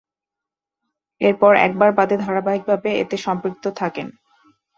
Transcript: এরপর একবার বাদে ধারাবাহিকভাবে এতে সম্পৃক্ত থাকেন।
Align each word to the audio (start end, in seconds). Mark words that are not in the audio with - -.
এরপর 1.21 1.51
একবার 1.67 1.89
বাদে 1.91 2.15
ধারাবাহিকভাবে 2.17 2.89
এতে 3.01 3.15
সম্পৃক্ত 3.17 3.65
থাকেন। 3.79 4.07